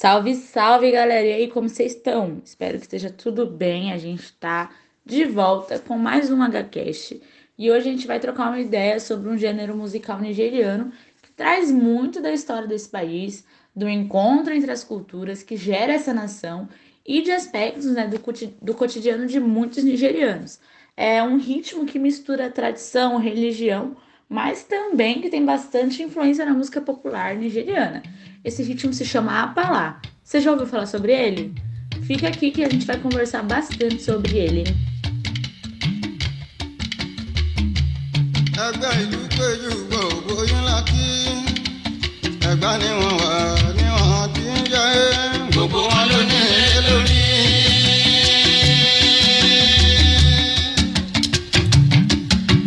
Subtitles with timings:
[0.00, 1.26] Salve, salve, galera!
[1.26, 2.40] E aí, como vocês estão?
[2.44, 3.90] Espero que esteja tudo bem.
[3.92, 4.70] A gente está
[5.04, 7.20] de volta com mais um HCast.
[7.58, 11.72] E hoje a gente vai trocar uma ideia sobre um gênero musical nigeriano que traz
[11.72, 16.68] muito da história desse país, do encontro entre as culturas que gera essa nação
[17.04, 18.20] e de aspectos né, do,
[18.62, 20.60] do cotidiano de muitos nigerianos.
[20.96, 23.96] É um ritmo que mistura tradição, religião,
[24.28, 28.00] mas também que tem bastante influência na música popular nigeriana.
[28.44, 30.00] Esse ritmo se chama Apalá.
[30.22, 31.54] Você já ouviu falar sobre ele?
[32.02, 34.64] Fica aqui que a gente vai conversar bastante sobre ele.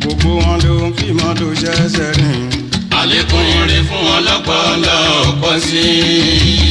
[0.01, 2.60] gbogbo wọ́n ló ń fi.
[3.01, 5.83] àlékún rí fún ọlọ́pàá ọlọ́pọ̀ sí
[6.67, 6.70] i.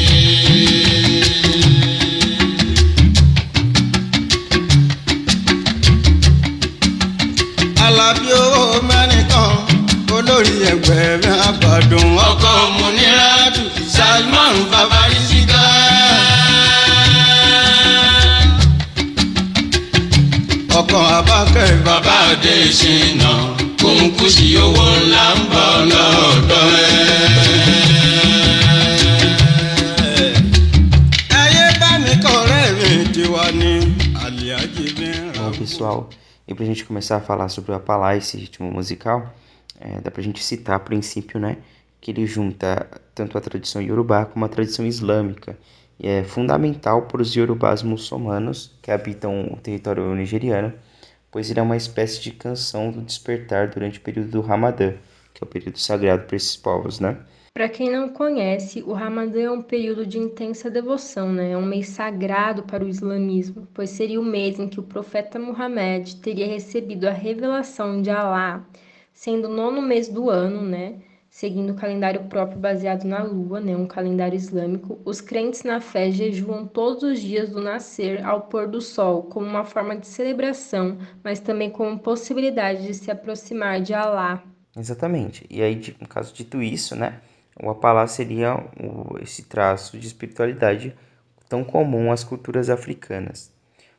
[35.81, 36.11] pessoal,
[36.47, 39.33] e para a gente começar a falar sobre o Apalá, esse ritmo musical,
[39.81, 41.57] é, dá para a gente citar a princípio, né,
[42.01, 45.57] que ele junta tanto a tradição iorubá como a tradição islâmica.
[45.99, 50.73] E é fundamental para os iorubás muçulmanos que habitam o território nigeriano,
[51.31, 54.93] pois ele é uma espécie de canção do despertar durante o período do Ramadã,
[55.33, 57.19] que é o período sagrado para esses povos, né?
[57.53, 61.51] Para quem não conhece, o Ramadã é um período de intensa devoção, né?
[61.51, 65.37] É um mês sagrado para o islamismo, pois seria o mês em que o profeta
[65.37, 68.65] Muhammad teria recebido a revelação de Alá,
[69.13, 71.03] sendo o nono mês do ano, né?
[71.29, 73.77] Seguindo o calendário próprio baseado na lua, né?
[73.77, 78.69] Um calendário islâmico, os crentes na fé jejuam todos os dias do nascer ao pôr
[78.69, 83.93] do sol, como uma forma de celebração, mas também como possibilidade de se aproximar de
[83.93, 84.41] Alá.
[84.77, 85.45] Exatamente.
[85.51, 87.21] E aí, no caso dito isso, né?
[87.63, 88.57] O Apalá seria
[89.23, 90.95] esse traço de espiritualidade
[91.49, 93.53] tão comum às culturas africanas.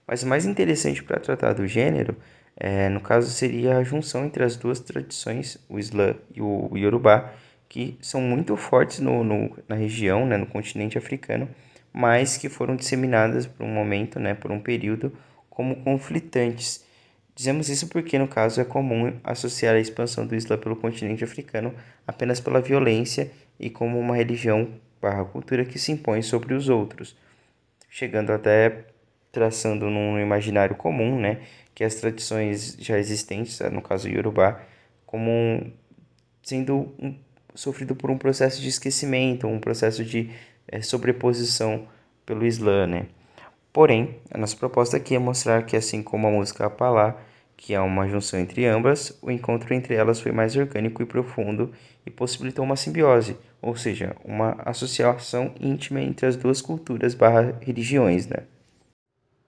[0.07, 2.15] Mas o mais interessante para tratar do gênero,
[2.55, 7.31] é, no caso, seria a junção entre as duas tradições, o Islã e o Yorubá,
[7.67, 11.47] que são muito fortes no, no, na região, né, no continente africano,
[11.93, 15.13] mas que foram disseminadas por um momento, né, por um período,
[15.49, 16.85] como conflitantes.
[17.35, 21.73] Dizemos isso porque, no caso, é comum associar a expansão do Islã pelo continente africano
[22.05, 24.67] apenas pela violência e como uma religião
[25.01, 27.17] barra cultura que se impõe sobre os outros,
[27.89, 28.85] chegando até
[29.31, 31.41] traçando num imaginário comum, né,
[31.73, 34.61] que as tradições já existentes, no caso Yorubá,
[35.05, 35.71] como
[36.43, 37.15] sendo um,
[37.55, 40.29] sofrido por um processo de esquecimento, um processo de
[40.67, 41.87] é, sobreposição
[42.25, 43.07] pelo Islã, né.
[43.73, 47.15] Porém, a nossa proposta aqui é mostrar que assim como a música Apalá,
[47.55, 51.71] que é uma junção entre ambas, o encontro entre elas foi mais orgânico e profundo
[52.05, 58.25] e possibilitou uma simbiose, ou seja, uma associação íntima entre as duas culturas barra religiões,
[58.27, 58.43] né?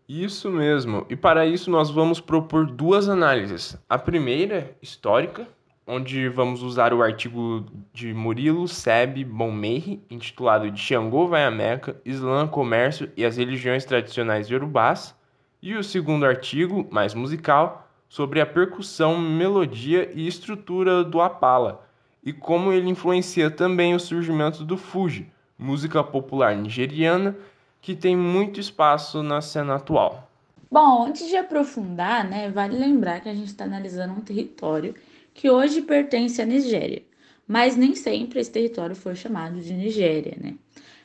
[0.08, 3.76] Isso mesmo, e para isso nós vamos propor duas análises.
[3.90, 5.48] A primeira, histórica,
[5.86, 12.00] onde vamos usar o artigo de Murilo Seb Bonmeire, intitulado de Xangô vai a Meca,
[12.06, 15.14] Islã, Comércio e as Religiões Tradicionais Yorubás,
[15.62, 21.86] e o segundo artigo, mais musical, sobre a percussão, melodia e estrutura do Apala,
[22.24, 27.36] e como ele influencia também o surgimento do Fuji, música popular nigeriana,
[27.82, 30.30] que tem muito espaço na cena atual.
[30.72, 34.96] Bom, antes de aprofundar, né, vale lembrar que a gente está analisando um território
[35.34, 37.04] que hoje pertence à Nigéria,
[37.48, 40.56] mas nem sempre esse território foi chamado de Nigéria, né?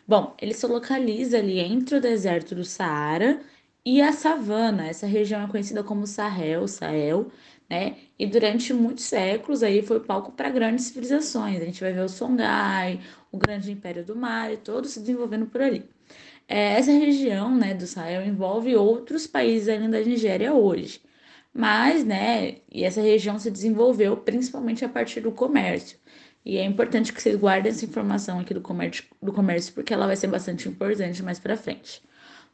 [0.06, 3.40] Bom, ele se localiza ali entre o deserto do Saara
[3.84, 4.86] e a savana.
[4.88, 7.30] Essa região é conhecida como Sahel, Sahel,
[7.68, 7.96] né?
[8.18, 11.60] E durante muitos séculos aí foi palco para grandes civilizações.
[11.60, 15.46] A gente vai ver o Songhai, o Grande Império do Mar, e todos se desenvolvendo
[15.46, 15.84] por ali.
[16.48, 21.00] É, essa região, né, do Sahel envolve outros países além da Nigéria hoje.
[21.52, 25.98] Mas, né, e essa região se desenvolveu principalmente a partir do comércio.
[26.44, 30.06] E é importante que vocês guardem essa informação aqui do comércio, do comércio porque ela
[30.06, 32.02] vai ser bastante importante mais para frente.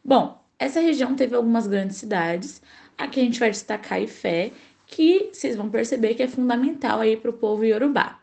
[0.05, 2.63] Bom, essa região teve algumas grandes cidades.
[2.97, 4.53] Aqui a gente vai destacar Ifé,
[4.87, 8.21] que vocês vão perceber que é fundamental aí para o povo iorubá.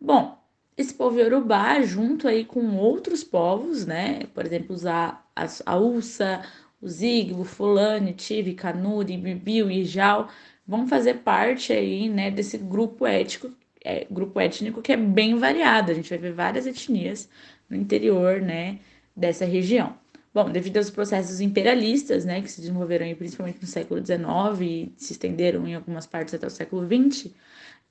[0.00, 0.38] Bom,
[0.78, 4.20] esse povo Yorubá, junto aí com outros povos, né?
[4.32, 6.40] Por exemplo, os a, as, a Ussa,
[6.80, 10.28] o Zigbo, Fulani, Tive, Kanuri, Bibiu e Jal,
[10.66, 13.50] vão fazer parte aí, né, desse grupo étnico,
[13.84, 15.90] é, grupo étnico que é bem variado.
[15.90, 17.28] A gente vai ver várias etnias
[17.68, 18.78] no interior, né,
[19.16, 19.96] dessa região.
[20.32, 24.92] Bom, devido aos processos imperialistas, né, que se desenvolveram aí, principalmente no século XIX e
[24.96, 27.32] se estenderam em algumas partes até o século XX,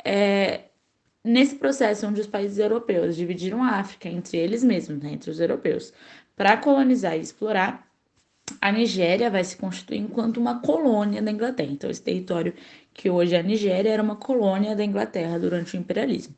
[0.05, 0.65] é,
[1.23, 5.39] nesse processo onde os países europeus dividiram a África entre eles mesmos, né, entre os
[5.39, 5.91] europeus,
[6.35, 7.86] para colonizar e explorar,
[8.61, 11.71] a Nigéria vai se constituir enquanto uma colônia da Inglaterra.
[11.71, 12.53] Então, esse território
[12.93, 16.35] que hoje é a Nigéria era uma colônia da Inglaterra durante o imperialismo.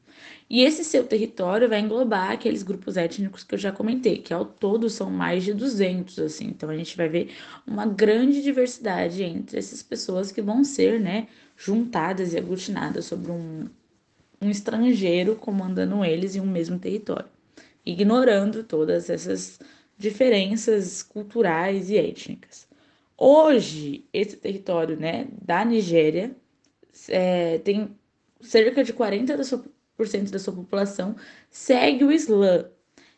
[0.49, 4.43] E esse seu território vai englobar aqueles grupos étnicos que eu já comentei, que ao
[4.43, 6.47] todo são mais de 200, assim.
[6.47, 7.31] Então, a gente vai ver
[7.65, 13.65] uma grande diversidade entre essas pessoas que vão ser, né, juntadas e aglutinadas sobre um,
[14.41, 17.29] um estrangeiro comandando eles em um mesmo território,
[17.85, 19.59] ignorando todas essas
[19.99, 22.67] diferenças culturais e étnicas.
[23.17, 26.35] Hoje, esse território né, da Nigéria
[27.09, 27.95] é, tem
[28.41, 29.63] cerca de 40% da sua,
[30.31, 31.15] da sua população
[31.49, 32.69] segue o Islã.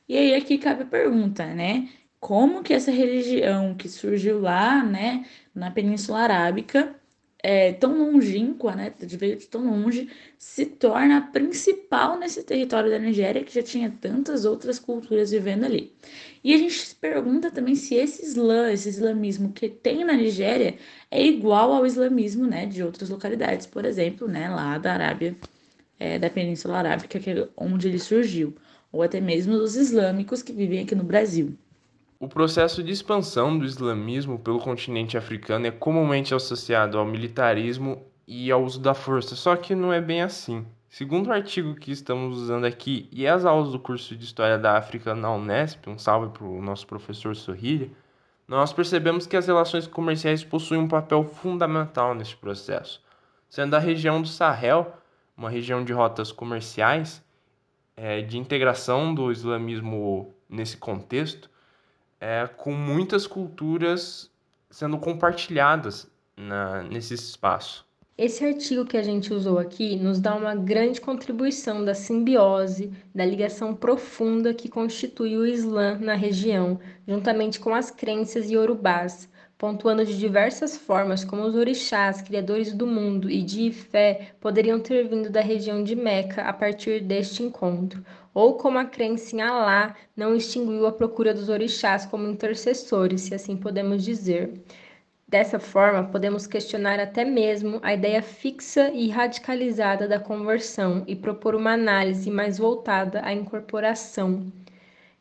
[0.09, 1.89] E aí aqui cabe a pergunta, né?
[2.19, 5.25] Como que essa religião que surgiu lá, né,
[5.55, 6.95] na Península Arábica,
[7.43, 12.89] é, tão longínqua, né, de veio de tão longe, se torna a principal nesse território
[12.89, 15.93] da Nigéria, que já tinha tantas outras culturas vivendo ali.
[16.43, 20.77] E a gente se pergunta também se esse islã, esse islamismo que tem na Nigéria,
[21.09, 25.35] é igual ao islamismo, né, de outras localidades, por exemplo, né, lá da Arábia,
[25.99, 28.55] é, da Península Arábica, que é onde ele surgiu,
[28.91, 31.57] ou até mesmo os islâmicos que vivem aqui no Brasil.
[32.21, 38.51] O processo de expansão do islamismo pelo continente africano é comumente associado ao militarismo e
[38.51, 40.63] ao uso da força, só que não é bem assim.
[40.87, 44.77] Segundo o artigo que estamos usando aqui e as aulas do curso de História da
[44.77, 47.89] África na Unesp, um salve para o nosso professor Sorrilha,
[48.47, 53.03] nós percebemos que as relações comerciais possuem um papel fundamental neste processo,
[53.49, 54.93] sendo a região do Sahel
[55.35, 57.19] uma região de rotas comerciais,
[57.97, 61.49] é, de integração do islamismo nesse contexto,
[62.21, 64.29] é, com muitas culturas
[64.69, 66.07] sendo compartilhadas
[66.37, 67.85] na, nesse espaço.
[68.17, 73.25] Esse artigo que a gente usou aqui nos dá uma grande contribuição da simbiose, da
[73.25, 79.27] ligação profunda que constitui o Islã na região, juntamente com as crenças iorubás,
[79.61, 85.07] pontuando de diversas formas como os orixás, criadores do mundo e de Ifé, poderiam ter
[85.07, 88.03] vindo da região de Meca a partir deste encontro,
[88.33, 93.35] ou como a crença em Alá não extinguiu a procura dos orixás como intercessores, se
[93.35, 94.51] assim podemos dizer.
[95.27, 101.53] Dessa forma, podemos questionar até mesmo a ideia fixa e radicalizada da conversão e propor
[101.53, 104.51] uma análise mais voltada à incorporação.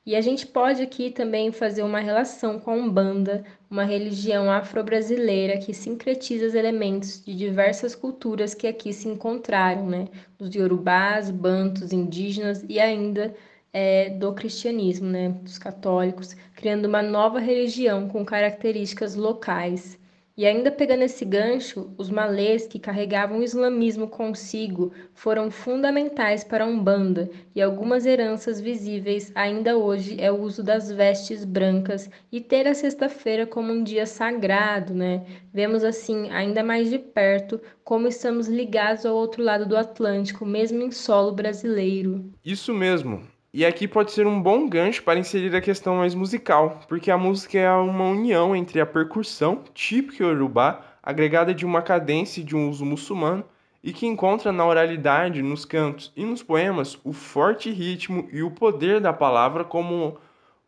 [0.06, 5.58] E a gente pode aqui também fazer uma relação com a Umbanda, uma religião afro-brasileira
[5.58, 10.08] que sincretiza os elementos de diversas culturas que aqui se encontraram, né?
[10.38, 13.34] Os iorubás, bantos, indígenas e ainda
[13.72, 15.28] é, do cristianismo, né?
[15.42, 19.99] Dos católicos, criando uma nova religião com características locais.
[20.40, 26.64] E ainda pegando esse gancho, os malês que carregavam o islamismo consigo foram fundamentais para
[26.64, 32.40] a Umbanda, e algumas heranças visíveis ainda hoje é o uso das vestes brancas e
[32.40, 35.26] ter a sexta-feira como um dia sagrado, né?
[35.52, 40.80] Vemos assim ainda mais de perto como estamos ligados ao outro lado do Atlântico, mesmo
[40.80, 42.32] em solo brasileiro.
[42.42, 43.20] Isso mesmo.
[43.52, 47.18] E aqui pode ser um bom gancho para inserir a questão mais musical, porque a
[47.18, 52.70] música é uma união entre a percussão, típica urubá, agregada de uma cadência de um
[52.70, 53.44] uso muçulmano,
[53.82, 58.52] e que encontra na oralidade, nos cantos e nos poemas o forte ritmo e o
[58.52, 60.16] poder da palavra como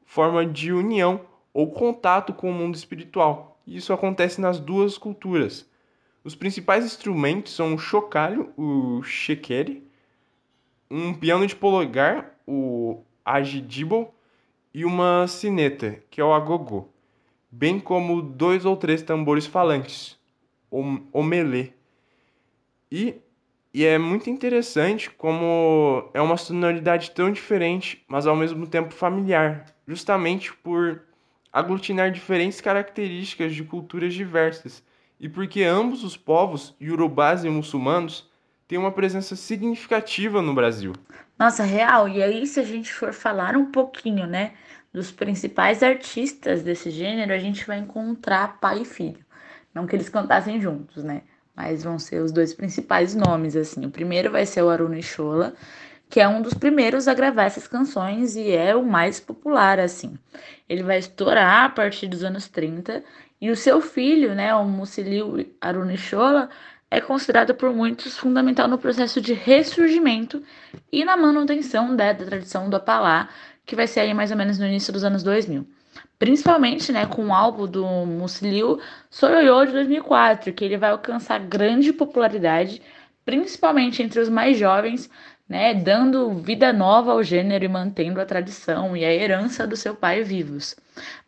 [0.05, 1.21] forma de união
[1.55, 3.61] ou contato com o mundo espiritual.
[3.65, 5.71] Isso acontece nas duas culturas.
[6.25, 9.87] Os principais instrumentos são o chocalho, o shekere,
[10.95, 14.09] um piano de polegar o agidibble
[14.75, 16.87] e uma sineta, que é o agogô,
[17.51, 20.19] bem como dois ou três tambores falantes,
[20.71, 21.71] o melê.
[22.91, 23.15] E,
[23.73, 29.65] e é muito interessante como é uma sonoridade tão diferente, mas ao mesmo tempo familiar,
[29.89, 31.05] justamente por
[31.51, 34.85] aglutinar diferentes características de culturas diversas,
[35.19, 38.31] e porque ambos os povos, iorubás e muçulmanos,
[38.73, 40.95] têm uma presença significativa no Brasil.
[41.39, 42.09] Nossa, real.
[42.09, 44.53] E aí, se a gente for falar um pouquinho, né,
[44.91, 49.23] dos principais artistas desse gênero, a gente vai encontrar pai e filho.
[49.75, 51.21] Não que eles cantassem juntos, né?
[51.55, 53.85] Mas vão ser os dois principais nomes, assim.
[53.85, 55.53] O primeiro vai ser o Aruna Ishola,
[56.09, 60.17] que é um dos primeiros a gravar essas canções e é o mais popular, assim.
[60.67, 63.05] Ele vai estourar a partir dos anos 30
[63.39, 66.49] e o seu filho, né, o Musiliu Arunichola,
[66.93, 70.43] é considerado por muitos fundamental no processo de ressurgimento
[70.93, 73.31] e na manutenção né, da tradição do Apalá,
[73.65, 75.67] que vai ser aí mais ou menos no início dos anos 2000.
[76.19, 81.95] Principalmente né, com o álbum do Musiliu Soyoyo de 2004, que ele vai alcançar grande
[81.95, 82.83] popularidade,
[83.25, 85.09] principalmente entre os mais jovens,
[85.53, 89.95] né, dando vida nova ao gênero e mantendo a tradição e a herança do seu
[89.95, 90.75] pai vivos.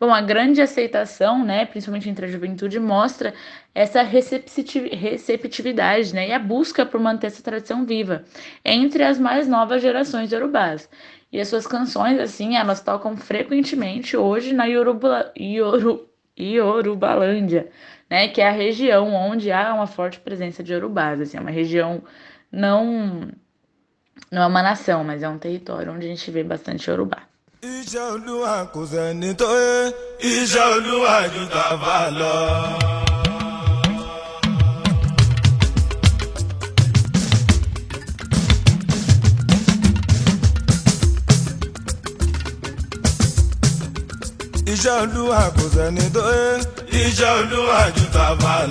[0.01, 3.35] Bom, a grande aceitação, né, principalmente entre a juventude, mostra
[3.75, 8.25] essa receptividade né, e a busca por manter essa tradição viva
[8.65, 10.89] entre as mais novas gerações urubás.
[11.31, 16.09] E as suas canções, assim, elas tocam frequentemente hoje na Yoruba, Yoru,
[16.41, 17.69] Yorubalândia,
[18.09, 21.21] né, que é a região onde há uma forte presença de urubás.
[21.21, 22.03] Assim, é uma região
[22.51, 23.29] não
[24.31, 26.91] não é uma nação, mas é um território onde a gente vê bastante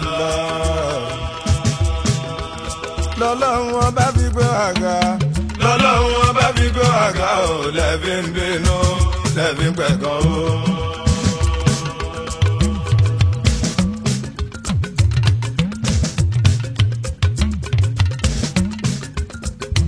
[0.05, 1.23] lọ.
[3.19, 4.25] Lọ́lọ́run ọba fi
[4.65, 5.22] àga
[7.03, 8.77] àga ò lẹ́bí ń bínú
[9.35, 10.43] lẹ́bí ń pẹ̀kọ́ o.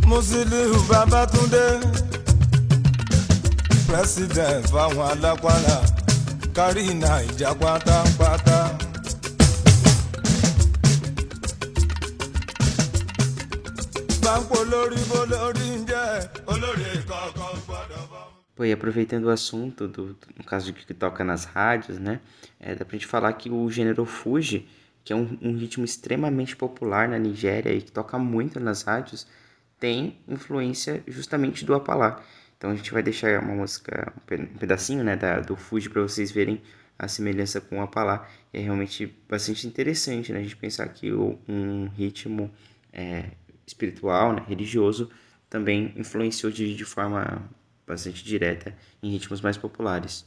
[0.07, 1.65] Musiliu Babatunde
[3.88, 5.77] president fáwọn alápàlà
[6.55, 8.60] kárí Naija pátápátá.
[18.54, 22.20] Pô, e aproveitando o assunto, do, do, no caso de que toca nas rádios, né?
[22.60, 24.68] É, dá pra gente falar que o gênero Fuji,
[25.06, 29.25] que é um, um ritmo extremamente popular na Nigéria e que toca muito nas rádios,
[29.80, 32.22] tem influência justamente do Apalá.
[32.58, 36.30] Então a gente vai deixar uma música, um pedacinho né, da, do Fuji para vocês
[36.30, 36.62] verem
[37.00, 38.27] a semelhança com o Apalá.
[38.51, 42.51] É realmente bastante interessante né, a gente pensar que um ritmo
[42.92, 43.32] é,
[43.65, 45.10] espiritual, né, religioso,
[45.50, 47.50] também influenciou de, de forma
[47.86, 50.25] bastante direta em ritmos mais populares.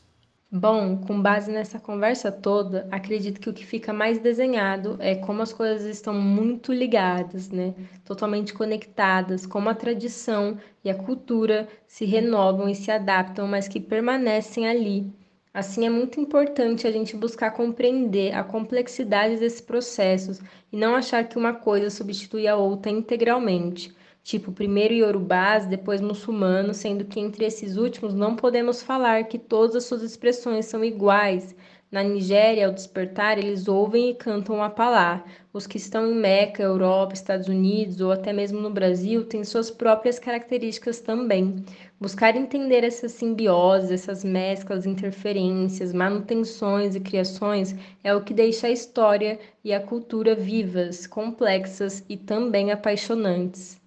[0.50, 5.42] Bom, com base nessa conversa toda, acredito que o que fica mais desenhado é como
[5.42, 7.74] as coisas estão muito ligadas, né?
[8.04, 13.78] Totalmente conectadas, como a tradição e a cultura se renovam e se adaptam, mas que
[13.78, 15.12] permanecem ali.
[15.52, 20.40] Assim, é muito importante a gente buscar compreender a complexidade desses processos
[20.72, 23.94] e não achar que uma coisa substitui a outra integralmente.
[24.22, 29.74] Tipo, primeiro iorubás, depois muçulmanos, sendo que entre esses últimos não podemos falar que todas
[29.76, 31.56] as suas expressões são iguais.
[31.90, 35.24] Na Nigéria, ao despertar, eles ouvem e cantam a Palá.
[35.52, 39.70] Os que estão em Meca, Europa, Estados Unidos ou até mesmo no Brasil têm suas
[39.70, 41.64] próprias características também.
[42.00, 47.74] Buscar entender essas simbioses, essas mesclas, interferências, manutenções e criações
[48.04, 53.80] é o que deixa a história e a cultura vivas, complexas e também apaixonantes.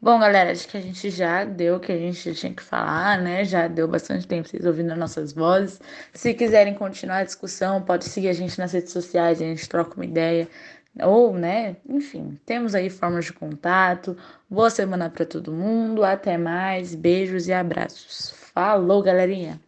[0.00, 3.20] Bom, galera, acho que a gente já deu o que a gente tinha que falar,
[3.22, 3.44] né?
[3.44, 5.80] Já deu bastante tempo vocês ouvindo nossas vozes.
[6.12, 9.94] Se quiserem continuar a discussão, pode seguir a gente nas redes sociais, a gente troca
[9.94, 10.48] uma ideia.
[11.00, 11.76] Ou, né?
[11.88, 14.16] Enfim, temos aí formas de contato.
[14.48, 16.04] Boa semana para todo mundo.
[16.04, 16.94] Até mais.
[16.94, 18.30] Beijos e abraços.
[18.52, 19.58] Falou, galerinha.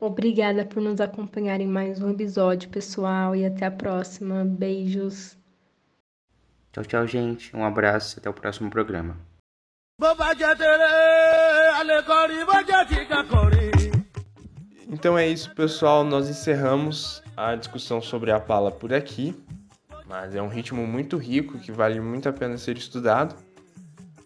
[0.00, 4.44] Obrigada por nos acompanhar em mais um episódio, pessoal, e até a próxima.
[4.44, 5.38] Beijos.
[6.72, 7.56] Tchau, tchau, gente.
[7.56, 9.16] Um abraço e até o próximo programa.
[14.88, 16.02] Então é isso, pessoal.
[16.02, 19.34] Nós encerramos a discussão sobre a pala por aqui
[20.06, 23.34] mas é um ritmo muito rico que vale muito a pena ser estudado.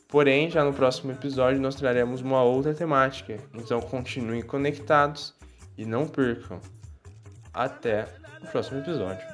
[0.09, 5.35] Porém, já no próximo episódio nós traremos uma outra temática, então continuem conectados
[5.77, 6.61] e não percam.
[7.53, 8.07] Até
[8.43, 9.27] o próximo episódio.